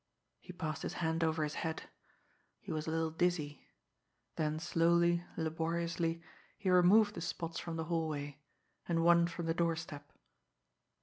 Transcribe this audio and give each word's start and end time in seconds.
He 0.39 0.51
passed 0.51 0.81
his 0.81 0.93
hand 0.93 1.23
over 1.23 1.43
his 1.43 1.53
head 1.61 1.83
he 2.59 2.71
was 2.71 2.87
a 2.87 2.89
little 2.89 3.11
dizzy. 3.11 3.67
Then 4.35 4.57
slowly, 4.57 5.23
laboriously, 5.37 6.23
he 6.57 6.71
removed 6.71 7.13
the 7.13 7.21
spots 7.21 7.59
from 7.59 7.75
the 7.75 7.83
hallway 7.85 8.39
and 8.87 9.03
one 9.03 9.27
from 9.27 9.45
the 9.45 9.53
doorstep. 9.53 10.11